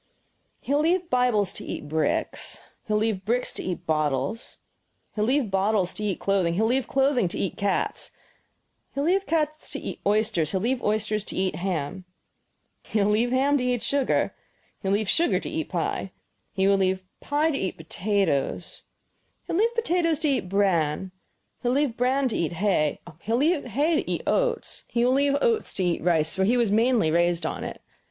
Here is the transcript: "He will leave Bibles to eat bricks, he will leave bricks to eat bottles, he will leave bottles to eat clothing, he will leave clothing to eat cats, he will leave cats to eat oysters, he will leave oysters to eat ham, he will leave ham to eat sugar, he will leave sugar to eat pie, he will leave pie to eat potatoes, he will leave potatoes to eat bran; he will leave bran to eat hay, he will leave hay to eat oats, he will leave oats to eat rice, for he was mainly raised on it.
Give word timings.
"He 0.61 0.73
will 0.73 0.81
leave 0.81 1.11
Bibles 1.11 1.53
to 1.53 1.63
eat 1.63 1.87
bricks, 1.87 2.57
he 2.87 2.91
will 2.93 3.01
leave 3.01 3.23
bricks 3.23 3.53
to 3.53 3.61
eat 3.61 3.85
bottles, 3.85 4.57
he 5.13 5.21
will 5.21 5.27
leave 5.27 5.51
bottles 5.51 5.93
to 5.93 6.03
eat 6.03 6.19
clothing, 6.19 6.55
he 6.55 6.61
will 6.61 6.69
leave 6.69 6.87
clothing 6.87 7.27
to 7.27 7.37
eat 7.37 7.55
cats, 7.55 8.09
he 8.95 8.99
will 8.99 9.05
leave 9.05 9.27
cats 9.27 9.69
to 9.73 9.79
eat 9.79 9.99
oysters, 10.07 10.49
he 10.49 10.57
will 10.57 10.63
leave 10.63 10.81
oysters 10.81 11.23
to 11.25 11.35
eat 11.35 11.53
ham, 11.55 12.05
he 12.81 12.97
will 12.99 13.11
leave 13.11 13.29
ham 13.29 13.59
to 13.59 13.63
eat 13.63 13.83
sugar, 13.83 14.33
he 14.81 14.87
will 14.87 14.95
leave 14.95 15.07
sugar 15.07 15.39
to 15.39 15.47
eat 15.47 15.69
pie, 15.69 16.11
he 16.51 16.67
will 16.67 16.77
leave 16.77 17.03
pie 17.19 17.51
to 17.51 17.57
eat 17.59 17.77
potatoes, 17.77 18.81
he 19.45 19.53
will 19.53 19.59
leave 19.59 19.75
potatoes 19.75 20.17
to 20.17 20.27
eat 20.27 20.49
bran; 20.49 21.11
he 21.61 21.67
will 21.67 21.75
leave 21.75 21.95
bran 21.95 22.27
to 22.27 22.35
eat 22.35 22.53
hay, 22.53 22.99
he 23.19 23.31
will 23.31 23.37
leave 23.37 23.65
hay 23.65 23.97
to 24.01 24.09
eat 24.09 24.23
oats, 24.25 24.83
he 24.87 25.05
will 25.05 25.13
leave 25.13 25.35
oats 25.43 25.71
to 25.75 25.83
eat 25.83 26.01
rice, 26.01 26.33
for 26.33 26.43
he 26.43 26.57
was 26.57 26.71
mainly 26.71 27.11
raised 27.11 27.45
on 27.45 27.63
it. 27.63 27.83